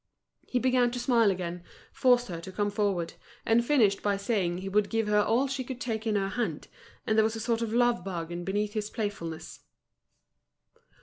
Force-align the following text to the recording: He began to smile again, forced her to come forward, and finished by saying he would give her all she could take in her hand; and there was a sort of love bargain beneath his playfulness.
He 0.47 0.57
began 0.57 0.89
to 0.89 0.99
smile 0.99 1.29
again, 1.29 1.63
forced 1.93 2.27
her 2.29 2.41
to 2.41 2.51
come 2.51 2.71
forward, 2.71 3.13
and 3.45 3.63
finished 3.63 4.01
by 4.01 4.17
saying 4.17 4.57
he 4.57 4.67
would 4.67 4.89
give 4.89 5.05
her 5.07 5.21
all 5.21 5.47
she 5.47 5.63
could 5.63 5.79
take 5.79 6.07
in 6.07 6.15
her 6.15 6.29
hand; 6.29 6.69
and 7.05 7.15
there 7.19 7.23
was 7.23 7.35
a 7.35 7.39
sort 7.39 7.61
of 7.61 7.71
love 7.71 8.03
bargain 8.03 8.43
beneath 8.43 8.73
his 8.73 8.89
playfulness. 8.89 9.59